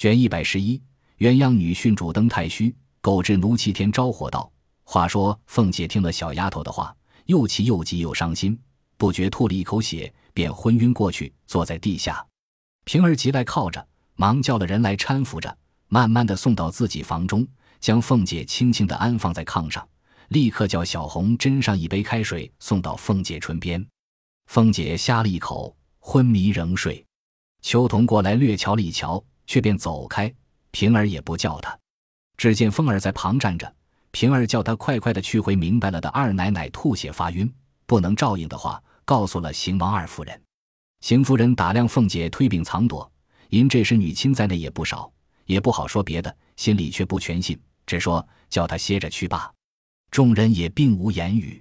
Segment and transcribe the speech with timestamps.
[0.00, 0.80] 卷一百十一，
[1.18, 4.50] 鸳鸯女训主登太虚，狗至奴齐天招火道
[4.82, 8.58] ：“话说凤姐听了小丫头的话，又气又急又伤心，
[8.96, 12.26] 不觉吐了一口血，便昏晕过去，坐在地下。
[12.86, 15.54] 平儿急来靠着，忙叫了人来搀扶着，
[15.88, 17.46] 慢慢的送到自己房中，
[17.78, 19.86] 将凤姐轻轻的安放在炕上，
[20.28, 23.86] 立刻叫小红斟上一杯开水送到凤姐唇边。
[24.46, 27.04] 凤姐呷了一口，昏迷仍睡。
[27.60, 29.22] 秋桐过来略瞧了一瞧。
[29.50, 30.32] 却便走开，
[30.70, 31.76] 平儿也不叫他。
[32.36, 33.74] 只见凤儿在旁站着，
[34.12, 37.52] 平儿叫他快快的去回明白了的二奶奶吐血发晕，
[37.84, 40.40] 不能照应的话，告诉了邢王二夫人。
[41.00, 43.10] 邢夫人打量凤姐推病藏躲，
[43.48, 45.12] 因这时女亲在内也不少，
[45.46, 49.52] 也不好说别的，心里却不全信，只说叫他歇着去罢。
[50.12, 51.60] 众人也并无言语，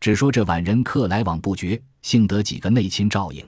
[0.00, 3.46] 只说这晚人客来往不绝，幸得几个内亲照应。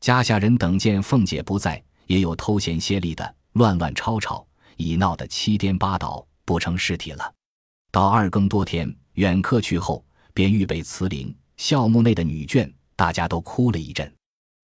[0.00, 1.82] 家下人等见凤姐不在。
[2.06, 7.32] 也有偷闲歇力的，乱乱吵吵，已闹得七颠八倒，不成尸体了。
[7.90, 11.34] 到二更多天，远客去后，便预备辞灵。
[11.56, 14.12] 孝墓内的女眷，大家都哭了一阵。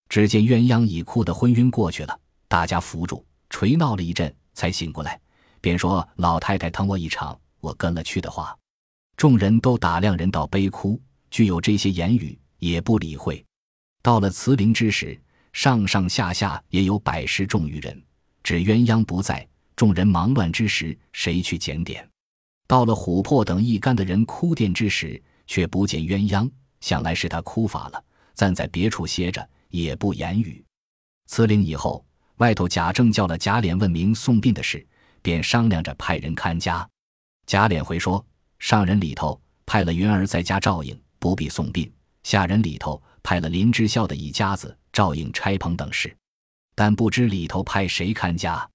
[0.09, 5.19] 只见鸳鸯已哭得昏晕过去了，大家扶住，捶闹了一阵，才醒过来，
[5.61, 8.55] 便说：“老太太疼我一场，我跟了去的话。”
[9.17, 13.43] 众人都打量人道悲哭，具有这些言语，也不理会。
[14.03, 15.19] 到了辞灵之时。
[15.53, 18.03] 上上下下也有百十众余人，
[18.43, 19.47] 只鸳鸯不在。
[19.75, 22.07] 众人忙乱之时，谁去检点？
[22.67, 30.65] 到了琥珀等一干的人哭奠之时，却不见鸳鸯，想来是他哭乏了，暂在别处歇着，也不言语。
[31.27, 32.05] 辞灵以后，
[32.37, 34.87] 外头贾政叫了贾琏问明送殡的事，
[35.21, 36.87] 便商量着派人看家。
[37.47, 38.25] 贾琏回说：
[38.59, 41.91] 上人里头派了云儿在家照应，不必送殡；
[42.23, 44.77] 下人里头派了林之孝的一家子。
[44.93, 46.15] 照应差棚等事，
[46.75, 48.69] 但不知里头派谁看家。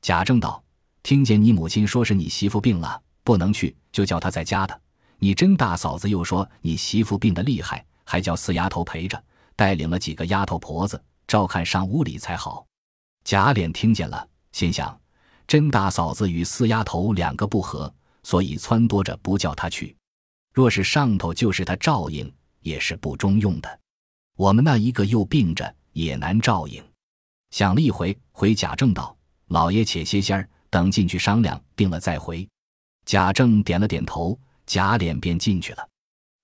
[0.00, 0.62] 贾政道
[1.02, 4.80] ：“听见你母亲说是你媳妇病了，不能去，就叫她在家的。
[5.18, 9.20] 你甄大嫂子又说你媳妇病得厉害，还叫四丫头陪着，
[9.56, 12.64] 带领了几个丫头婆子照看上屋里才好。”
[13.24, 14.96] 贾琏听见了，心想：
[15.48, 19.96] 甄大嫂子与四丫头两个不和，所以撺掇着不叫她去。
[20.52, 23.80] 若是上头就是他照应，也是不中用的。
[24.36, 26.82] 我们那一个又病着，也难照应。
[27.50, 29.16] 想了一回，回贾政道
[29.48, 32.46] ：“老爷且歇歇儿，等进去商量定了再回。”
[33.06, 35.88] 贾政点了点头，贾琏便进去了。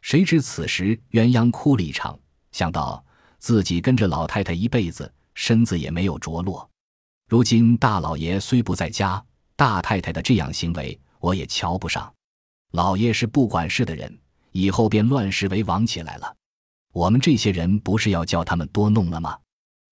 [0.00, 2.18] 谁知此时鸳鸯哭了一场，
[2.50, 3.04] 想到
[3.38, 6.68] 自己跟着老太太一辈子，身子也没有着落。
[7.28, 9.22] 如今大老爷虽不在家，
[9.54, 12.12] 大太太的这样行为，我也瞧不上。
[12.72, 14.18] 老爷是不管事的人，
[14.52, 16.34] 以后便乱世为王起来了。
[16.92, 19.38] 我们这些人不是要叫他们多弄了吗？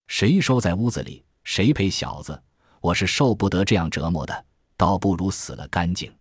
[0.07, 2.41] 谁收在屋子里，谁陪小子？
[2.81, 4.45] 我是受不得这样折磨的，
[4.77, 6.13] 倒不如死了干净。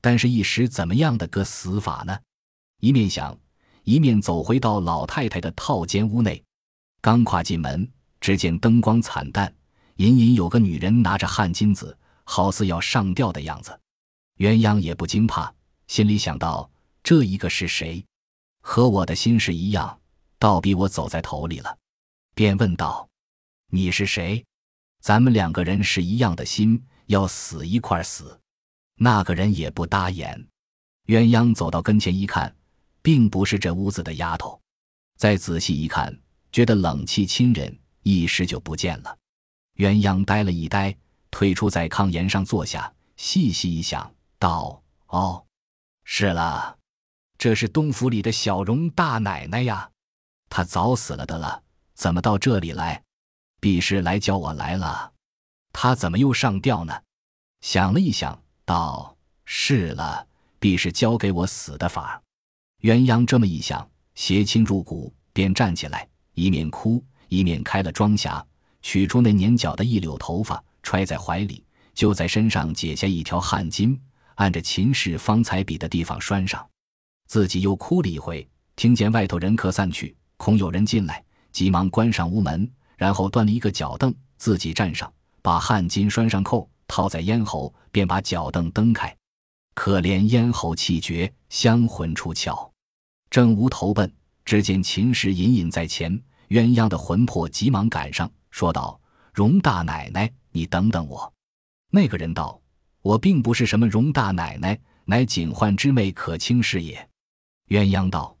[0.00, 2.18] 但是，一时怎么样的个死法呢？
[2.80, 3.38] 一面想，
[3.84, 6.42] 一面走回到老太太的套间屋内。
[7.02, 7.86] 刚跨进门，
[8.20, 9.54] 只见灯光惨淡，
[9.96, 13.78] 隐隐有个女人拿着汗巾子，好似要上吊的样子。
[14.38, 15.54] 鸳鸯也不惊怕，
[15.86, 16.70] 心里想到：
[17.02, 18.02] 这一个是谁？
[18.62, 20.00] 和我的心事一样。
[20.38, 21.78] 倒比我走在头里了，
[22.34, 23.08] 便问道
[23.70, 24.44] ：“你是谁？
[25.00, 28.40] 咱们两个人是一样的心，要死一块死。”
[28.96, 30.46] 那个人也不搭言。
[31.06, 32.54] 鸳鸯走到跟前一看，
[33.02, 34.60] 并不是这屋子的丫头。
[35.16, 36.18] 再仔细一看，
[36.52, 39.18] 觉得冷气侵人，一时就不见了。
[39.76, 40.96] 鸳鸯呆了一呆，
[41.30, 45.44] 退出在炕沿上坐下，细细一想，道：“哦，
[46.04, 46.78] 是了，
[47.36, 49.90] 这是东府里的小荣大奶奶呀。”
[50.56, 51.64] 他早死了的了，
[51.96, 53.02] 怎么到这里来？
[53.60, 55.12] 必是来叫我来了。
[55.72, 56.96] 他怎么又上吊呢？
[57.60, 60.24] 想了一想，道：“是了，
[60.60, 62.22] 必是教给我死的法。”
[62.82, 68.40] 鸳鸯这么一想，邪亲入骨，便站起来，一面哭，一面开了装匣，
[68.80, 71.64] 取出那粘脚的一绺头发，揣在怀里，
[71.94, 73.98] 就在身上解下一条汗巾，
[74.36, 76.64] 按着秦氏方才比的地方拴上，
[77.26, 78.48] 自己又哭了一回。
[78.76, 80.16] 听见外头人客散去。
[80.36, 89.14] 恐有人进来，急忙关上屋门，然后端了一个脚凳，自己站上，把汗巾拴上扣，套在咽喉，便把脚凳蹬开。
[89.74, 92.70] 可怜咽喉气绝，香魂出窍，
[93.30, 94.12] 正无投奔，
[94.44, 96.12] 只见秦氏隐隐在前，
[96.48, 99.00] 鸳鸯的魂魄急忙赶上，说道
[99.32, 101.32] ：“荣大奶奶，你等等我。”
[101.90, 102.60] 那个人道
[103.02, 107.08] ：“我并不是什么荣大奶奶，乃警幻之妹可卿是也。”
[107.68, 108.33] 鸳鸯道。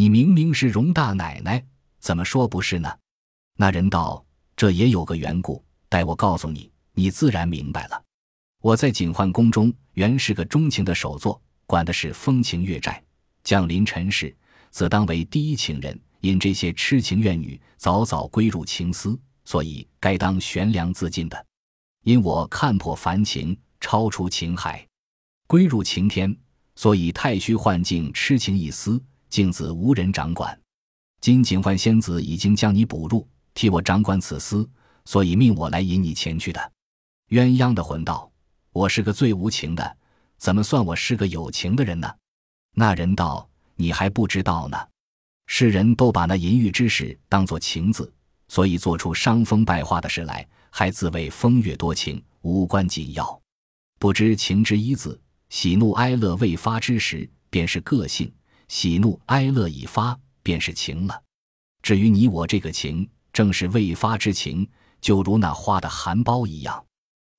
[0.00, 1.62] 你明明是荣大奶奶，
[1.98, 2.90] 怎么说不是呢？
[3.58, 4.24] 那人道
[4.56, 6.72] ：“这也有个缘故，待我告诉你。
[6.94, 8.02] 你自然明白了。
[8.62, 13.04] 我在景焕宫中原是个钟情的首座，管的是风情月债。
[13.44, 14.34] 降临尘世，
[14.70, 16.00] 则当为第一情人。
[16.20, 21.46] 因这些痴情怨女早早归入情丝，所以该当悬梁自尽的。
[22.04, 24.88] 因我看破凡情，超出情海，
[25.46, 26.34] 归入情天，
[26.74, 28.98] 所以太虚幻境痴情一丝，
[29.30, 30.58] 镜子无人掌管。
[31.20, 34.68] 今景幻仙子已经将你捕入，替我掌管此司，
[35.04, 36.72] 所以命我来引你前去的。
[37.28, 38.30] 鸳鸯的魂道
[38.72, 39.96] ：“我是个最无情的，
[40.36, 42.12] 怎么算我是个有情的人呢？”
[42.74, 44.76] 那人道：“你还不知道呢。
[45.46, 48.12] 世人都把那淫欲之事当作情字，
[48.48, 53.40] 所以做出伤风败化的事来，还自谓风月多情，无关紧要。
[53.98, 58.28] 不知情之一字，喜怒哀乐未发之时，便是个性；
[58.70, 61.22] 喜怒哀乐已发，便是情了。
[61.82, 64.66] 至于你我这个情，正是未发之情，
[65.00, 66.82] 就如那花的含苞一样，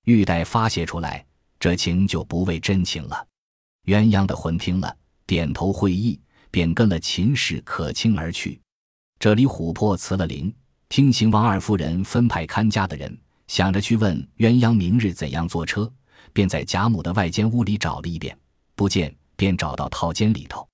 [0.03, 1.25] 欲待发泄出来，
[1.57, 3.25] 这情就不为真情了。
[3.85, 4.93] 鸳鸯的魂听了。
[5.25, 6.19] 点头会意，
[6.51, 8.59] 便跟了秦氏可卿而去。
[9.17, 10.53] 这里琥珀辞了灵，
[10.89, 13.17] 听秦王二夫人分派看家的人，
[13.47, 15.89] 想着去问鸳鸯明日怎样坐车，
[16.33, 18.37] 便在贾母的外间屋里找了一遍，
[18.75, 20.67] 不见，便找到套间里头。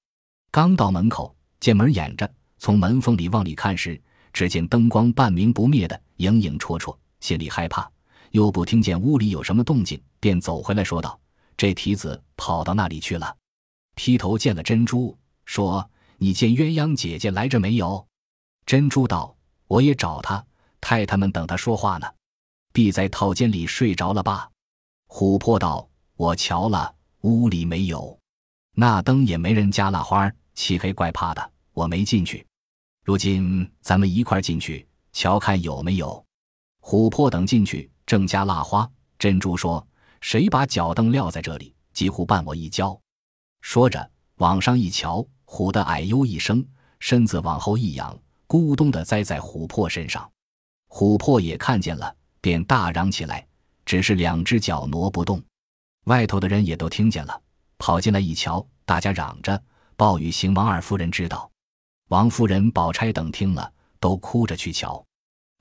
[0.57, 2.27] 刚到门口，见门掩着，
[2.57, 4.01] 从门缝里往里看时，
[4.33, 7.87] 只见灯光半明不灭的，影影绰绰，心里害怕，
[8.31, 11.19] 又不听见屋里有什么动静，便走回来说道
[11.55, 13.37] ：“这蹄子跑到那里去了。”
[13.93, 15.15] 劈头见了珍珠，
[15.45, 15.87] 说
[16.17, 18.07] ：“你见鸳鸯姐姐来着没有？”
[18.65, 19.37] 珍珠道
[19.69, 20.43] ：“我也找她，
[20.81, 22.07] 太太们等她说话呢，
[22.73, 24.49] 必在套间里睡着了吧？”
[25.07, 25.87] 琥珀道
[26.17, 28.17] ：“我瞧了，屋里没有，
[28.73, 32.45] 那灯也没人加蜡花，漆黑怪怕的，我没进去。
[33.05, 36.25] 如今咱们一块进去，瞧看有没有。”
[36.81, 38.89] 琥珀等进去，正加蜡花。
[39.19, 39.87] 珍珠说
[40.19, 41.75] ：“谁把脚凳撂在这里？
[41.93, 42.99] 几乎绊我一跤。”
[43.61, 46.65] 说着，往上一瞧，虎的哎呦一声，
[46.99, 50.27] 身子往后一仰，咕咚的栽在琥珀身上。
[50.89, 53.45] 琥珀也看见了，便大嚷起来，
[53.85, 55.39] 只是两只脚挪不动。
[56.05, 57.41] 外头的人也都听见了，
[57.77, 59.61] 跑进来一瞧，大家嚷着
[59.97, 61.51] 报与邢王二夫人知道。
[62.09, 65.03] 王夫人、宝钗等听了，都哭着去瞧。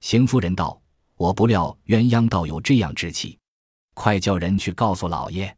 [0.00, 0.80] 邢夫人道
[1.16, 3.38] ：“我不料鸳鸯倒有这样志气，
[3.94, 5.56] 快叫人去告诉老爷。”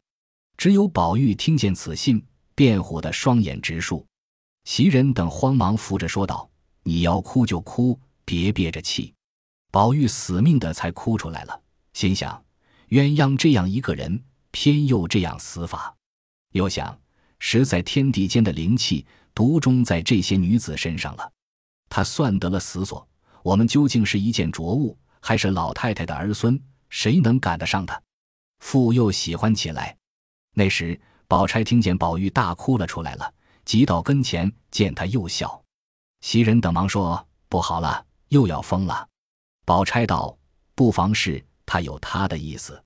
[0.57, 2.25] 只有宝玉听见此信。
[2.55, 4.05] 辩护的双眼直竖，
[4.65, 6.49] 袭人等慌忙扶着说道
[6.83, 9.13] ：“你要哭就哭，别憋着气。”
[9.71, 11.61] 宝玉死命的才哭出来了，
[11.93, 12.43] 心想：
[12.89, 14.21] 鸳鸯这样一个人，
[14.51, 15.95] 偏又这样死法。
[16.51, 16.99] 又想，
[17.39, 21.31] 实在天地间的灵气独钟在这些女子身上了。
[21.89, 23.07] 他算得了死所，
[23.41, 26.61] 我们究竟是一件浊物，还是老太太的儿孙？
[26.89, 28.01] 谁能赶得上他？
[28.59, 29.97] 父又喜欢起来。
[30.53, 30.99] 那时。
[31.29, 33.31] 宝钗听见宝玉大哭了出来了，
[33.63, 35.63] 急到跟前，见他又笑。
[36.21, 39.07] 袭人等忙说：“不好了，又要疯了。”
[39.63, 40.35] 宝钗道
[40.73, 42.83] ：“不妨事，他有他的意思。”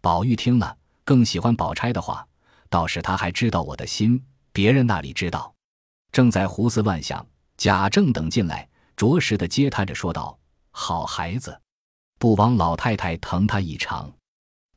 [0.00, 2.24] 宝玉听了，更喜欢宝钗的话，
[2.70, 5.52] 倒是他还知道我的心，别人那里知道？
[6.12, 7.24] 正在胡思乱想，
[7.56, 10.38] 贾政等进来，着实的嗟叹着说道
[10.70, 11.60] ：“好孩子，
[12.18, 14.10] 不枉老太太疼他一场。”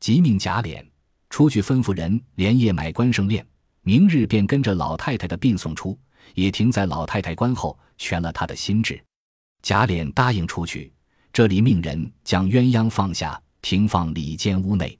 [0.00, 0.84] 即命贾琏。
[1.30, 3.44] 出去吩咐人连夜买关胜链，
[3.82, 5.98] 明日便跟着老太太的殡送出，
[6.34, 9.02] 也停在老太太棺后，全了他的心智。
[9.62, 10.92] 贾琏答应出去，
[11.32, 14.96] 这里命人将鸳鸯放下，停放里间屋内。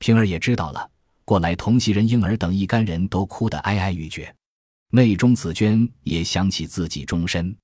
[0.00, 0.90] 平儿也知道了，
[1.28, 4.34] 过来同袭人、婴儿等一干人都哭得哀哀欲绝。
[4.92, 7.54] 内中紫娟也想起自己终身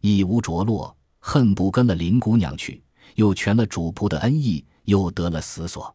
[0.00, 2.80] 一无着落，恨不跟了林姑娘去，
[3.16, 5.92] 又全了主仆的恩义，又得了死所。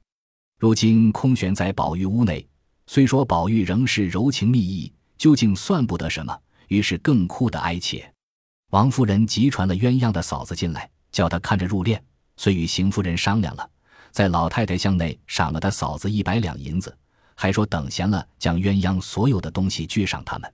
[0.59, 2.45] 如今空悬在宝玉屋内，
[2.85, 8.13] 虽说宝玉仍是柔情蜜意，究竟算不得什么，于是更哭得哀切。
[8.71, 11.97] 王夫人急传了鸳鸯的嫂子进来，叫她看着入殓，
[12.35, 13.69] 遂与邢夫人商量了，
[14.11, 16.93] 在老太太箱内赏了她嫂子一百两银子，
[17.35, 20.53] 还说等闲了将鸳鸯所有的东西聚上他们。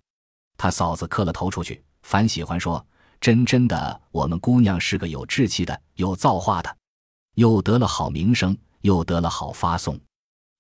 [0.58, 2.86] 他嫂子磕了头出去，反喜欢说
[3.22, 6.78] ：“真真的，我们姑娘是个有志气的、有造化的，
[7.36, 9.96] 又得了好名声。”又得了好发送，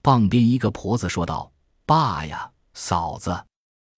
[0.03, 1.51] 傍边一个婆子说道
[1.87, 3.35] ：“爸呀，嫂子，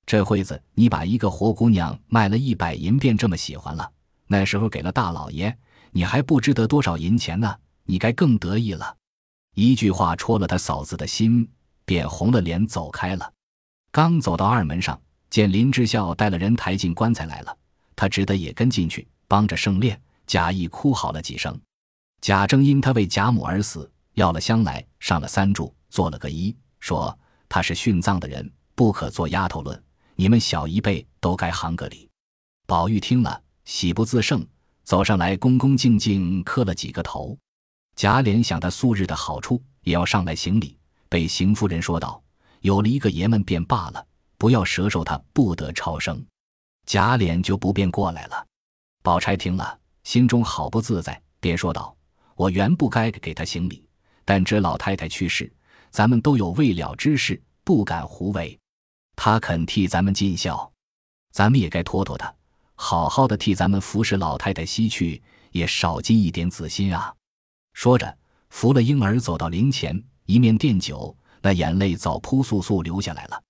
[0.06, 3.92] 这会子你把一个活姑娘卖了一百银，便这么喜欢了。
[4.28, 5.54] 那时候给了大老爷，
[5.92, 7.54] 你还不知得多少银钱呢，
[7.84, 8.96] 你该更得意了。”
[9.56, 11.52] 一句话戳了他嫂子的心，
[11.86, 13.32] 便红了脸走开了。
[13.92, 15.00] 刚走到二门上，
[15.30, 17.58] 见林之孝带了人抬进棺材来了，
[17.96, 21.60] 他只得也跟进去，帮着圣殓，假意哭嚎了几声。
[22.22, 23.90] 贾政因他为贾母而死。
[24.14, 27.18] 要了香来，上了三炷，做了个揖，说
[27.50, 29.84] 他是殉葬的人，不可做丫头论。
[30.16, 32.08] 你们小一辈都该行个礼。
[32.68, 34.46] 宝玉听了，喜不自胜，
[34.84, 37.36] 走上来，恭恭敬敬磕了几个头。
[37.96, 40.78] 贾琏想他素日的好处，也要上来行礼，
[41.14, 42.20] 被邢夫人说道
[42.62, 44.04] ：“有了一个爷们便罢了，
[44.36, 46.26] 不要折寿他，不得超生。”
[46.88, 48.48] 贾琏就不便过来了。
[49.04, 51.96] 宝钗听了，心中好不自在，便说道
[52.34, 53.88] ：“我原不该给他行礼，
[54.26, 55.54] 但知老太太去世，
[55.92, 58.60] 咱们都有未了之事，不敢胡为。
[59.16, 60.74] 他肯替咱们尽孝，
[61.32, 62.34] 咱们也该托托他，
[62.74, 67.14] 好好的替咱们服侍老太太西去，也少尽一点子心啊。”
[67.74, 68.18] 说着，
[68.50, 73.42] 扶了婴儿走到灵前，一面奠酒，那眼泪早扑簌簌流下来了。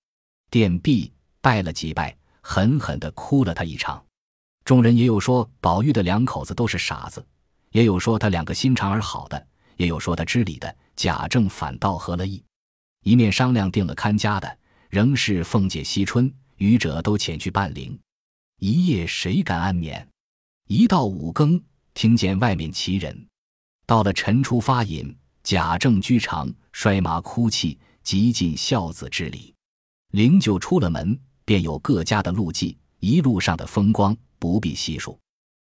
[0.52, 1.12] 奠毕，
[1.42, 4.04] 拜了几拜，狠狠地哭了他一场。
[4.66, 7.26] 众人也有说宝玉的两口子都是傻子，
[7.72, 10.76] 也有说他两个心肠儿好的，也有说他知礼的。
[10.96, 12.44] 贾政反倒合了意，
[13.04, 14.58] 一面商量定了看家的，
[14.90, 18.00] 仍是凤姐、惜春、余者都遣去办灵。
[18.60, 20.08] 一夜谁敢安眠？
[20.68, 21.60] 一到五更，
[21.96, 23.28] 听见外面齐人。
[23.88, 29.54] 到了晨初发引，贾政居长，摔马哭泣，极尽孝子之礼。
[30.12, 35.20] 灵柩出了门，便有各家的路迹，一路上的风光不必细数。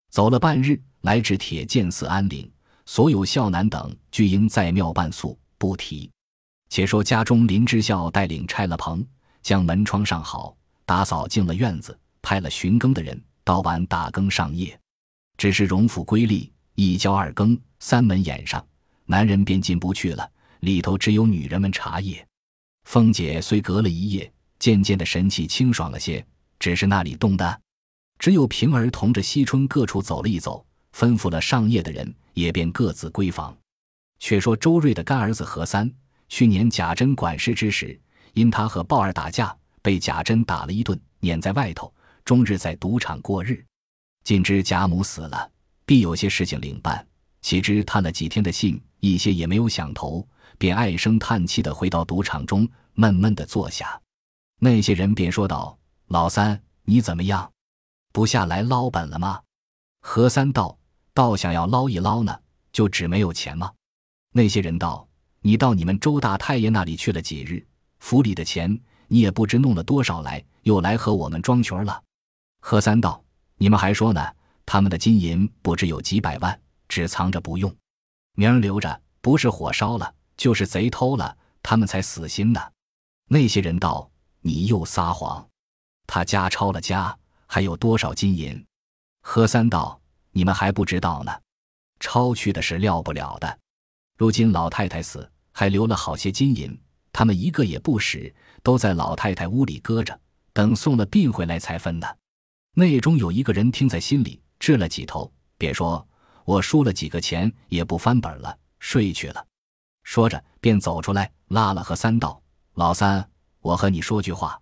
[0.09, 2.49] 走了半日，来至铁剑寺安灵，
[2.87, 6.09] 所有孝男等俱应在庙办宿，不提。
[6.69, 9.05] 且说家中林之孝带领拆了棚，
[9.43, 14.77] 将门窗上好，打扫净了院子，派了巡更的人到晚打更上夜。
[15.37, 17.55] 只是荣府归例，一交二更。
[17.79, 18.65] 三门掩上，
[19.07, 20.31] 男人便进不去了。
[20.61, 22.25] 里头只有女人们茶叶。
[22.85, 26.25] 凤姐虽隔了一夜，渐渐的神气清爽了些，
[26.57, 27.61] 只是那里冻的，
[28.17, 33.55] 只有平儿同着惜春各处走了一走，吩咐了上夜的人，也便各自归房。
[34.19, 35.91] 却说周瑞的干儿子何三，
[36.27, 37.99] 去年贾珍管事之时，
[38.33, 41.93] 因他和鲍二打架，被贾珍打了一顿，撵在外头，
[42.25, 43.63] 终日在赌场过日。
[44.23, 45.51] 尽知贾母死了，
[45.85, 47.05] 必有些事情领办。
[47.41, 50.27] 岂知探了几天的信，一些也没有想头，
[50.57, 53.99] 便唉声叹气的回到赌场中，闷闷的坐下。
[54.59, 55.77] 那些人便说道
[56.07, 57.51] ：“老三，你怎么样？
[58.11, 59.41] 不下来捞本了吗？”
[60.01, 60.77] 何三道
[61.13, 62.39] ：“倒想要捞一捞呢，
[62.71, 63.71] 就只没有钱吗？”
[64.33, 65.07] 那些人道
[65.41, 67.65] ：“你到你们周大太爷那里去了几日？
[67.99, 72.01] 府里的钱你也不知弄了多少来，又来和我们装群了。”
[72.61, 73.23] 何三道
[73.57, 74.21] ：“你们还说呢，
[74.65, 77.75] 他们的金银不知有几百万。”只藏着不用，
[78.39, 82.61] 明儿留着，不是火烧了，就是贼偷了，他们才死心呢。
[83.29, 84.07] 那些人道
[84.41, 85.43] ：“你又撒谎，
[86.05, 87.17] 他家抄了家，
[87.47, 88.63] 还有多少金银？”
[89.21, 89.99] 何三道
[90.33, 91.35] ：“你们还不知道呢，
[91.99, 93.57] 抄去的是料不了的。
[94.19, 96.79] 如今老太太死，还留了好些金银，
[97.11, 100.17] 他们一个也不使，都在老太太屋里搁着，
[100.53, 102.07] 等送了殡回来才分呢。”
[102.77, 106.07] 内中有一个人听在心里，掷了几头，便说。
[106.47, 109.45] 我输了几个钱，也不翻本了，睡去了。
[110.03, 112.41] 说着，便走出来，拉了何三道
[112.75, 114.57] ：“老三，我和你说句话。”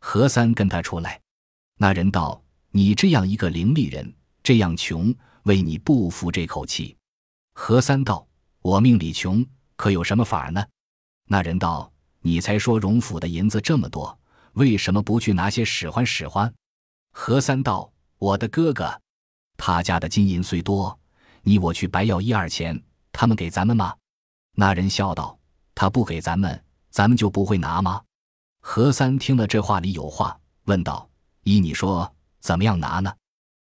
[0.00, 1.20] 何三跟他出来。
[1.76, 2.42] 那人道
[2.72, 4.10] ：“你这样一个伶俐人，
[4.42, 6.96] 这样穷，为你不服这口气。”
[7.52, 8.26] 何三道
[8.62, 9.44] ：“我命里穷，
[9.76, 10.64] 可有什么法呢？”
[11.28, 11.92] 那人道
[12.22, 14.18] ：“你才说荣府的银子这么多，
[14.54, 16.50] 为什么不去拿些使唤使唤？”
[17.12, 18.98] 何三道：“我的哥哥，
[19.58, 20.98] 他家的金银虽多。”
[21.48, 22.78] 你我去白要一二钱，
[23.10, 23.96] 他们给咱们吗？
[24.54, 25.38] 那人笑道
[25.74, 28.02] ：“他不给咱们，咱们就不会拿吗？”
[28.60, 31.08] 何三听了这话里有话，问道
[31.44, 33.10] ：“依你说，怎么样拿呢？”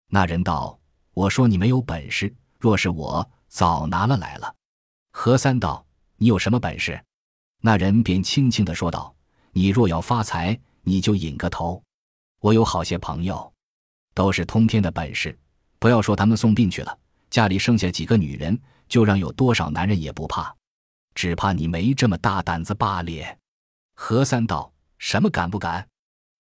[0.08, 0.80] 那人道
[1.14, 4.56] ：“我说你没有本事，若是我早拿了来了。”
[5.12, 5.86] 何三道
[6.16, 6.98] ：“你有什么本事？”
[7.60, 9.14] 那人便轻轻的说道
[9.52, 11.84] ：“你若要发财，你就引个头。
[12.40, 13.52] 我有好些朋友，
[14.14, 15.38] 都是通天的本事，
[15.80, 16.98] 不要说他们送殡去了。”
[17.34, 20.56] 家里剩下几个女人，就让有多少男人也不怕，
[21.16, 23.38] 只怕你没这么大胆子罢了。
[23.96, 25.88] 何三道：“什么敢不敢？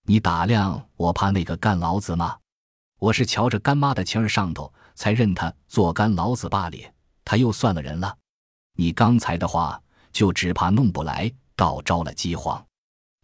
[0.03, 2.37] 你打量我怕那个干老子吗？
[2.99, 6.77] 我是瞧着干妈的情儿上头，才认他做干老子罢了。
[7.25, 8.15] 他又算了人了。
[8.77, 9.81] 你刚才的话，
[10.11, 12.63] 就只怕弄不来，倒招了饥荒。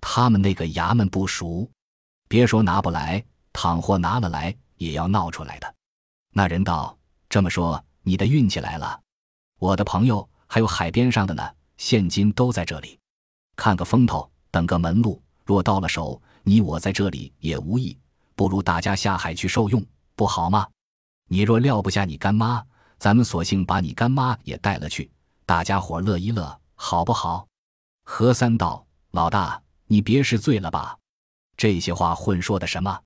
[0.01, 1.69] 他们那个衙门不熟，
[2.27, 3.23] 别说拿不来，
[3.53, 5.75] 倘或拿了来，也要闹出来的。”
[6.33, 6.95] 那人道。
[7.29, 8.99] 这么说，你的运气来了。
[9.59, 12.99] 我的朋友还有海边上的呢，现今都在这里，
[13.55, 15.21] 看个风头，等个门路。
[15.45, 17.95] 若到了手，你我在这里也无益，
[18.35, 19.83] 不如大家下海去受用，
[20.15, 20.67] 不好吗？
[21.27, 22.63] 你若撂不下你干妈，
[22.97, 25.11] 咱们索性把你干妈也带了去，
[25.45, 27.47] 大家伙乐一乐，好不好？
[28.03, 30.97] 何三道：“老大，你别是醉了吧？
[31.55, 33.01] 这些话混说的什么？”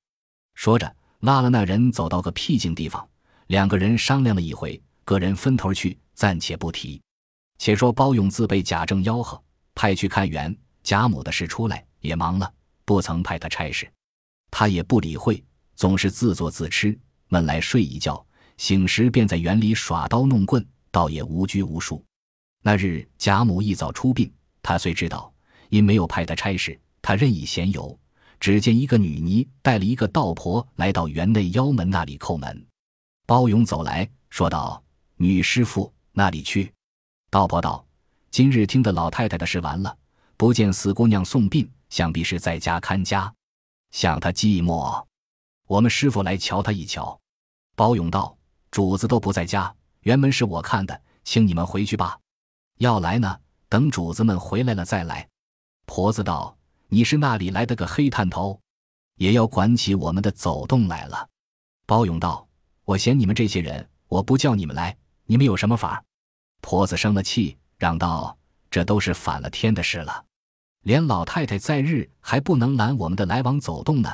[0.56, 3.06] 说着，拉了那人走到个僻静地方，
[3.48, 7.02] 两个人商量了一回，个人分头去，暂且不提。
[7.58, 9.42] 且说包勇自被贾政吆喝，
[9.76, 12.52] 派去看园贾母的事出来，也忙了，
[12.86, 13.90] 不曾派他差事，
[14.52, 15.44] 他也不理会，
[15.76, 16.98] 总是自作自吃，
[17.28, 18.26] 闷来睡一觉，
[18.58, 22.04] 醒时便在园里耍刀弄棍，倒也无拘无束。
[22.62, 24.32] 那日贾母一早出殡，
[24.62, 25.34] 他虽知道，
[25.70, 27.98] 因没有派他差事，他任意闲游。
[28.40, 32.66] 只见一个女尼带了一个道婆来到园内腰门那里叩门，
[33.26, 34.84] 包勇走来说道
[35.18, 36.74] ：“女师傅那里去？”
[37.32, 37.86] 道婆道
[38.32, 39.98] ：“今日听得老太太的事完了，
[40.38, 43.34] 不见四姑娘送殡，想必是在家看家，
[43.92, 45.06] 想她寂寞，
[45.68, 47.20] 我们师傅来瞧她一瞧。”
[47.76, 48.38] 包勇道
[48.70, 52.20] ：“主子都不在家，原门是我看的，请你们回去吧。
[52.80, 53.40] 要来呢，
[53.70, 55.28] 等主子们回来了再来。”
[55.86, 56.58] 婆子道。
[56.90, 58.62] 你是那里来的个黑探头，
[59.16, 61.28] 也要管起我们的走动来了？
[61.88, 62.48] 包勇道
[62.86, 66.04] ：“我嫌你们这些人，我不叫你们来，你们有什么法？”
[66.62, 68.38] 婆子生了气，嚷道
[68.70, 70.26] ：“这都是反了天的事了，
[70.84, 74.10] 连老太太在日还不能拦我们的来往走动呢。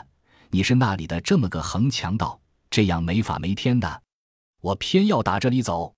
[0.49, 4.01] 你是那里的这么个横强盗，这样没法没天的，
[4.61, 5.93] 我偏要打这里走。”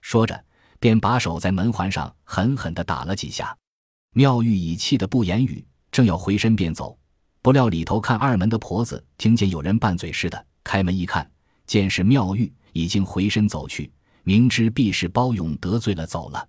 [0.00, 0.44] 说着，
[0.78, 3.56] 便把手在门环上狠狠地打了几下。
[4.12, 5.64] 妙玉已气得不言语。
[5.92, 6.96] 正要回身便走，
[7.42, 11.28] 不料里头看二门的婆子听见有人拌嘴似的，开门一看，
[11.70, 13.88] 见是妙玉，已经回身走去，
[14.24, 16.44] 明知必是包勇得罪了走了。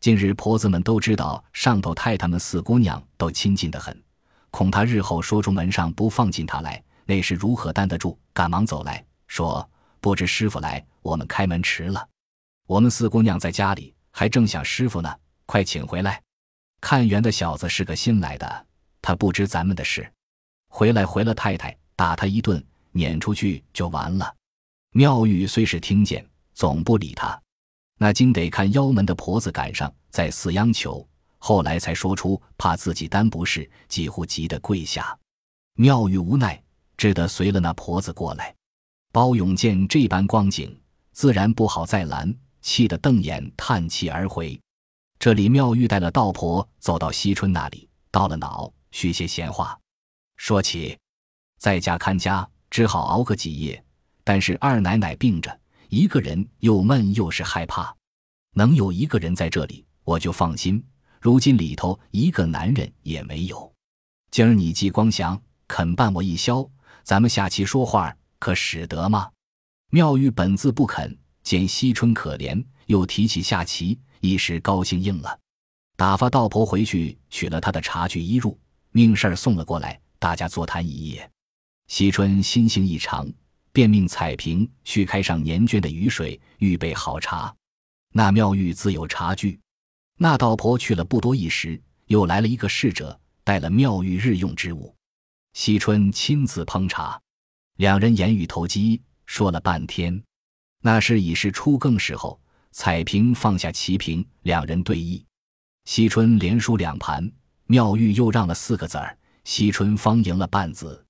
[0.00, 3.94] 近日婆子们都知道上头太太们四姑娘都亲近的很，
[4.50, 8.18] 恐他日后说出门上不放进他来，那是如何担得住？
[8.32, 9.68] 赶忙走来说
[10.00, 12.08] ：“不知师傅来，我们开门迟了。
[12.66, 16.22] 我们四姑娘在家里，还正想师傅呢，快请回来。
[16.80, 18.66] 看园的小子是个新来的。”
[19.02, 20.10] 他不知咱们的事，
[20.70, 24.34] 回来回了太太，打他一顿，撵出去就完了。
[24.96, 27.42] 妙玉虽是听见，总不理他，
[27.98, 31.04] 那经得看腰门的婆子赶上，在四央求，
[31.38, 35.18] 后来才说出怕自己担不是，几乎急得跪下。
[35.74, 36.62] 妙玉无奈，
[36.96, 38.54] 只得随了那婆子过来。
[39.10, 40.80] 包勇见这般光景，
[41.10, 44.56] 自然不好再拦，气得瞪眼叹气而回。
[45.18, 48.72] 这里妙玉带了道婆走到惜春那里，到了脑。
[48.92, 49.76] 续些闲话，
[50.36, 50.96] 说起
[51.58, 53.83] 在家看家，只好熬个几夜。
[54.24, 55.60] 但是二奶奶病着，
[55.90, 57.94] 一个人又闷又是害怕，
[58.54, 60.82] 能有一个人在这里，我就放心。
[61.20, 63.72] 如今里头一个男人也没有，
[64.30, 66.68] 今儿你既光祥肯伴我一宵，
[67.02, 69.30] 咱们下棋说话，可使得吗？
[69.90, 75.38] 妙玉本自不肯，见惜春可怜，又提起下棋，一时高兴应了。
[75.96, 78.56] 打发道婆回去取了他的茶具衣褥。
[78.90, 81.30] 命事儿送了过来，大家座谈一夜。
[81.88, 83.28] 惜春心性异常，
[83.74, 87.52] 便命彩萍去开上年卷的雨水，预备好茶。
[88.12, 89.58] 那妙玉自有茶具。
[90.16, 94.94] 那道婆去了不多一时，又来了一个侍者，带了妙玉日用之物。
[95.54, 97.20] 惜春亲自烹茶，
[97.78, 100.22] 两人言语投机，说了半天。
[100.80, 105.20] 那时已是初更时候，彩萍放下棋瓶，两人对弈。
[105.84, 107.28] 惜春连输两盘。
[107.66, 111.04] 妙玉又让了四个子儿，惜春方赢了半子。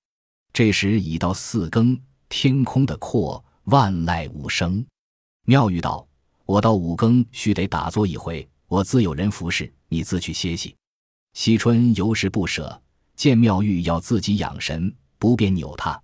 [0.55, 2.01] 这时已到四更，
[2.37, 4.85] 天空的阔，万籁无声。
[5.47, 6.05] 妙玉道
[6.45, 10.75] ：“我到五更须得打坐一回，我自有人服侍，你自去歇息。”
[11.35, 12.83] 惜春犹是不舍，
[13.15, 16.03] 见妙玉要自己养神，不便扭他，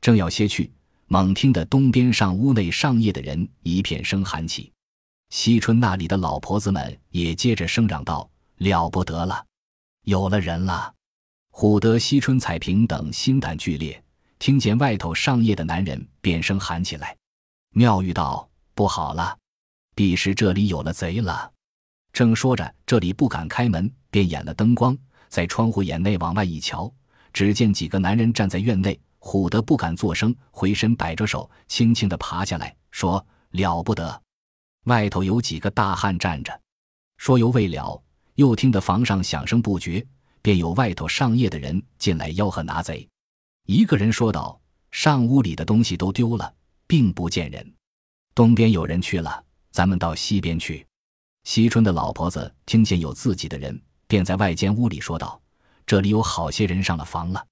[0.00, 0.72] 正要歇去，
[1.08, 4.72] 猛听得东边上屋内上夜的人一片声喊起。
[5.30, 9.44] 惜春那里的老婆子们也接着声嚷道：“了不得了！”
[10.06, 10.94] 有了人了，
[11.50, 14.03] 唬得、惜春、彩萍等心胆俱裂，
[14.44, 17.16] 听见外头上夜的男人变声喊起来。
[17.70, 19.34] 妙玉道：“不好了，
[19.94, 21.50] 必是这里有了贼了。”
[22.12, 24.94] 正说着，这里不敢开门，便掩了灯光，
[25.30, 26.92] 在窗户眼内往外一瞧，
[27.32, 29.00] 只见几个男人站在院内。
[29.18, 34.22] 唬得不敢作声，回身摆着手，轻轻地爬下来，说：“了不得，
[34.84, 36.60] 外头有几个大汉站着。”
[37.16, 37.98] 说犹未了。
[38.34, 40.06] 又听得房上响声不绝，
[40.42, 43.08] 便有外头上夜的人进来吆喝拿贼。
[43.66, 44.60] 一个人说道
[44.92, 46.54] ：“上屋里的东西都丢了，
[46.86, 47.74] 并不见人。
[48.34, 50.86] 东边有人去了，咱们到西边去。”
[51.44, 55.40] 惜春的老婆子听见有自己的人，便在外间屋里说道
[55.86, 57.46] ：“这里有好些人上了房了。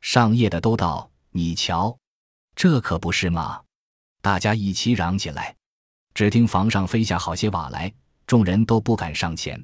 [0.00, 1.96] 上夜的都到，你瞧，
[2.54, 3.60] 这可不是吗？”
[4.22, 5.54] 大家一起嚷起来。
[6.12, 7.92] 只听房上飞下好些瓦来。
[8.26, 9.62] 众人都不敢上前。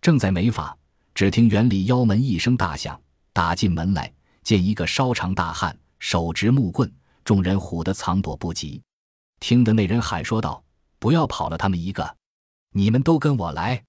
[0.00, 0.76] 正在没法，
[1.14, 3.00] 只听园里腰门一声大响，
[3.32, 4.12] 打进门来，
[4.46, 6.88] 见一个稍长大汉，手执木棍，
[7.24, 8.80] 众人唬得藏躲不及。
[9.40, 10.62] 听得那人喊说道
[11.00, 12.16] ：“不要跑了他们一个，
[12.70, 13.82] 你们都跟我来。”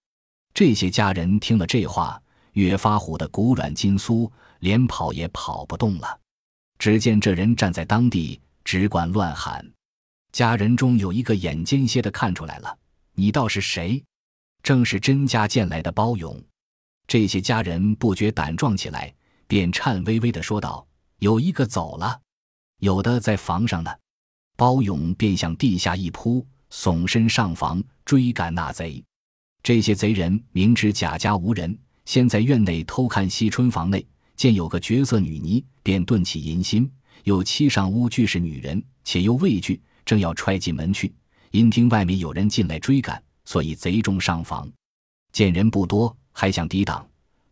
[0.55, 2.19] 这些家人听了这话，
[2.53, 6.19] 越发唬得骨软筋酥，连跑也跑不动了。
[6.79, 9.63] 只见这人站在当地，只管乱喊。
[10.31, 12.75] 家人中有一个眼尖些的看出来了
[13.13, 14.03] ：“你倒是谁？”
[14.63, 16.43] 正是甄家见来的包勇。
[17.05, 19.13] 这些家人不觉胆壮起来，
[19.47, 20.85] 便颤巍巍的说道
[21.19, 22.19] ：“有一个走了，
[22.79, 23.91] 有的在房上呢。”
[24.57, 29.03] 包勇便向地下一扑，耸身上房追赶那贼。
[29.61, 34.03] 这些贼人明知贾家无人，先在院内偷看惜春房内，
[34.35, 36.89] 见有个绝色女尼，便顿起淫心。
[37.23, 41.13] 又七上屋俱是女人，且又畏惧，正要踹进门去，
[41.51, 44.67] 因听外面有人进来追赶，所以贼中上房。
[45.31, 47.07] 见人不多，还想抵挡，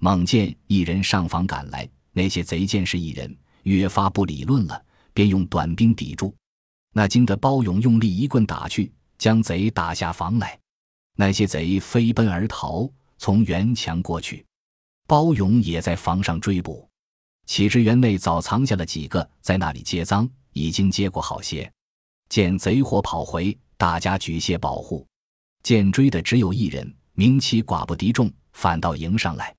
[0.05, 6.31] 猛见一人上房赶来，那些贼见是一人，越发不理论了，便用短兵抵住。
[6.93, 10.59] 那惊得包勇用力一棍打去，将贼打下房来。
[11.17, 12.87] 那些贼飞奔而逃，
[13.17, 14.45] 从园墙过去，
[15.07, 16.87] 包勇也在房上追捕。
[17.47, 21.67] 岂知园内早藏下了几个，在那里接赃，已经接过好些。
[22.29, 25.03] 见贼火跑回，大家举械保护。
[25.63, 29.51] 见追的只有一人，名其寡不敌众，反倒迎上来。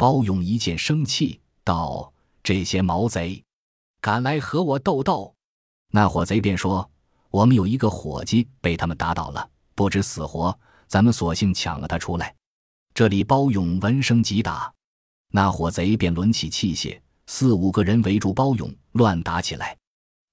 [0.00, 2.10] 包勇一见生气，道
[2.42, 3.44] ：“这些毛贼，
[4.00, 5.34] 敢来和我斗斗？”
[5.92, 6.90] 那伙贼便说
[7.28, 10.58] ：“我们有一个伙计被他们打倒了，不知死活。”
[10.88, 12.34] 咱们索性抢了他出来。
[12.94, 14.72] 这里包勇闻声急打，
[15.32, 19.76] 那伙贼便抡起器械，四五个人围住包勇，乱打起来。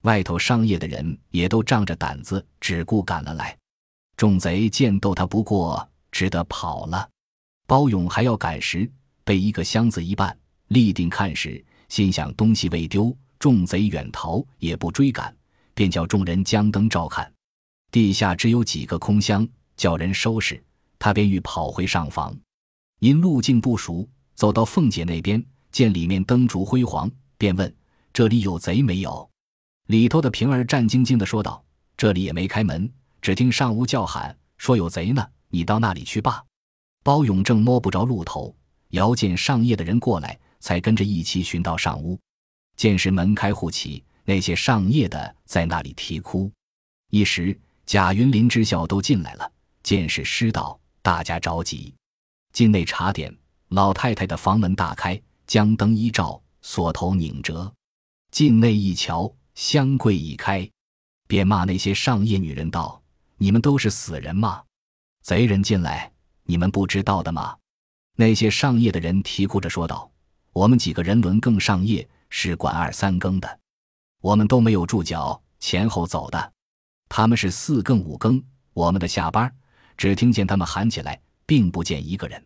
[0.04, 3.54] 外头商业的人也都仗着胆子，只顾赶了来。
[4.16, 7.06] 众贼见斗他不过，只得跑了。
[7.66, 8.90] 包勇还要赶时，
[9.28, 10.34] 被一个箱子一绊，
[10.68, 15.36] 立定看时，心想东西未丢，众贼远逃，也不追赶，
[15.74, 17.30] 便叫众人将灯照看，
[17.90, 19.46] 地下只有几个空箱。
[19.76, 20.64] 叫人收拾，
[20.98, 22.34] 他便欲跑回上房，
[23.00, 27.76] 因路径不熟，走到凤姐那边，见里面灯烛辉煌，便问
[28.14, 29.28] ：“这里有贼没有？”
[29.88, 31.62] 里头的平儿战兢兢的说道
[31.98, 36.42] ：“这里也没开门，只听上屋叫喊，说有贼呢，你到那里去罢。”
[37.04, 38.56] 包永正摸不着路头，
[38.90, 42.18] 遥见上夜的人过来，才跟着一起寻到上屋，
[42.76, 46.50] 见是门开户起，那些上夜的在那里啼哭，
[47.10, 49.52] 一时贾云、林之孝都进来了。
[49.82, 51.94] 见是失道，大家着急。
[52.52, 53.34] 进内查点，
[53.68, 57.72] 老太太的房门大开，将灯一照，锁头拧折。
[58.30, 60.68] 进内一瞧，香柜已开，
[61.26, 63.00] 便骂那些上夜女人道
[63.38, 64.62] ：“你们都是死人吗？
[65.22, 66.12] 贼人进来，
[66.44, 67.56] 你们不知道的吗？”
[68.20, 70.10] 那些上夜的人啼哭着说道
[70.52, 73.60] ：“我们几个人轮更上夜，是管二三更的，
[74.20, 76.52] 我们都没有住脚，前后走的。
[77.08, 79.54] 他们是四更五更，我们的下班。”
[79.96, 82.44] 只听见他们喊起来，并不见一个人，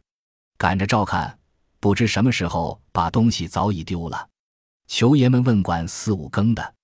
[0.58, 1.38] 赶着照看，
[1.80, 4.28] 不知什么时候把东西早已丢了。
[4.88, 6.74] 求爷们问管四五更的，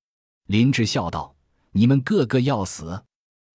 [0.47, 1.35] 林志笑道
[1.73, 3.05] ：“你们个个要死，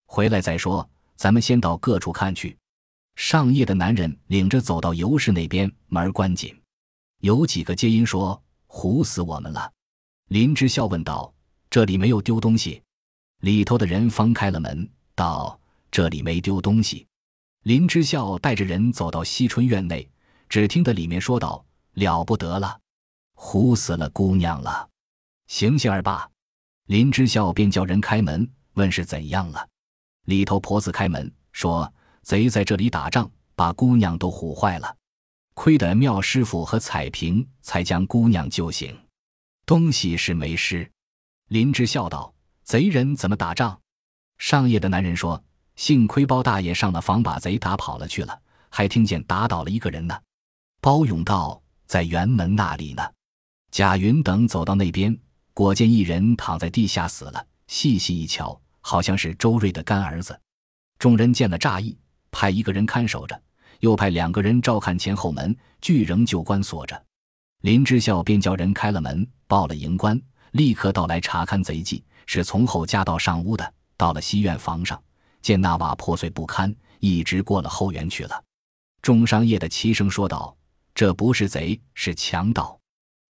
[0.06, 0.88] 回来再说。
[1.16, 2.56] 咱们先到各处看去。”
[3.16, 6.56] 上夜的男人领着走到尤氏那边，门关紧。
[7.20, 9.72] 有几个接音说：“唬死我们了。”
[10.30, 11.34] 林之孝问道
[11.70, 12.82] ：“这里没有丢东西？”
[13.42, 15.60] 里头的人方开了门，道。
[15.92, 17.06] 这里没丢东西。
[17.62, 20.10] 林之孝带着人走到惜春院内，
[20.50, 22.80] 只听得里面说道：“了不得了，
[23.36, 24.90] 唬死了姑娘了。”
[25.46, 26.28] 行行儿吧。
[26.88, 29.70] 林之孝便叫人开门，问是怎样了。
[30.26, 34.98] 里头婆子开门说：“贼在这里打仗，把姑娘都唬坏了。
[35.54, 38.98] 亏得妙师傅和彩萍才将姑娘救醒，
[39.66, 40.90] 东西是没失。”
[41.50, 42.34] 林之孝道
[42.64, 43.80] ：“贼人怎么打仗？”
[44.40, 45.44] 上夜的男人说。
[45.76, 50.16] 幸亏包大爷上了房，把贼打跑了去了，还听见打倒了一个人呢。
[50.80, 53.02] 包勇道在辕门那里呢。
[53.72, 55.18] 贾云等走到那边，
[55.52, 57.44] 果见一人躺在地下死了。
[57.66, 60.40] 细细一瞧，好像是周瑞的干儿子。
[61.00, 61.98] 众人见了诧异，
[62.34, 63.42] 派一个人看守着，
[63.80, 67.02] 又派两个人照看前后门，俱仍旧关锁着。
[67.62, 73.74] 林之孝便叫人开了门，报了营官，立刻到来查看贼迹，是从后夹道上屋的。
[73.96, 75.02] 到了西院房上。
[75.42, 78.44] 见那瓦破碎不堪，一直过了后园去了。
[79.02, 80.56] 众商业的齐声说道
[80.96, 82.80] ：“这不是贼，是强盗。”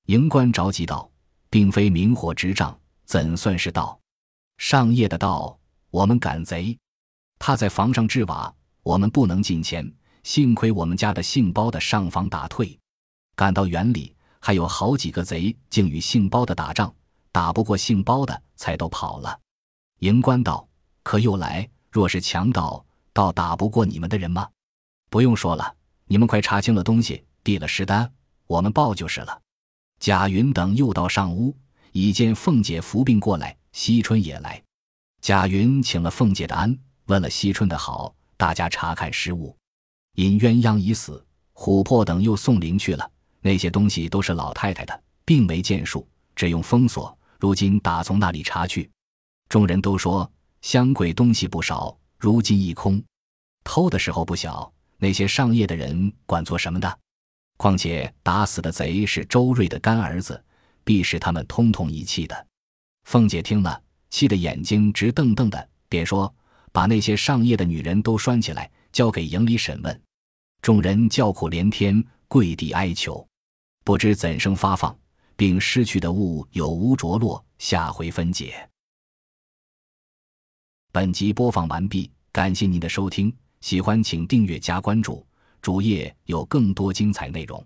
[0.05, 1.09] 营官着急道
[1.49, 3.99] ：“并非明火执仗，怎算是盗？”
[4.59, 5.57] 上夜的道
[5.89, 6.77] ：“我们赶贼，
[7.39, 9.91] 他在房上置瓦，我们不能进前，
[10.23, 12.77] 幸亏我们家的姓包的上房打退。
[13.35, 16.93] 赶到园里，还有好几个贼，竟与姓包的打仗，
[17.31, 19.39] 打不过姓包的，才都跑了。
[19.99, 20.67] 营官道
[21.01, 21.67] ：“可又来？
[21.89, 24.49] 若是强盗，倒打不过你们的人吗？”
[25.09, 25.73] 不用说了，
[26.05, 28.11] 你们快查清了东西，递了实单，
[28.47, 29.41] 我们报就是了。
[29.99, 31.55] 贾云等又到上屋，
[31.93, 34.61] 已见凤姐服病过来，惜春也来。
[35.21, 39.55] 贾云请了凤姐的安，问了惜春的好，大家查看失物。
[40.15, 43.11] 因鸳鸯已死，琥珀等又送灵去了。
[43.41, 47.17] 那些东西都是老太太的，并没见数，只用封锁。
[47.39, 48.89] 如今打从那里查去。
[49.49, 53.03] 众人都说香柜东西不少，如今一空，
[53.63, 54.71] 偷的时候不小。
[54.97, 56.99] 那些上夜的人管做什么的？
[57.57, 60.43] 况且打死的贼是周瑞的干儿子，
[60.83, 62.47] 必是他们通通一气的。
[63.03, 63.81] 凤姐听了。
[64.09, 66.31] 气得眼睛直瞪瞪的，便说
[66.73, 70.01] ：“把那些上夜的女人都拴起来，交给营里审问。”
[70.61, 73.25] 众人叫苦连天，跪地哀求，
[73.85, 74.97] 不知怎生发放，
[75.35, 77.43] 并失去的物有无着落。
[77.59, 78.69] 下回分解。
[80.91, 85.25] 本集播放完毕，感谢您的收听，喜欢请订阅加关注，
[85.61, 87.65] 主页有更多精彩内容。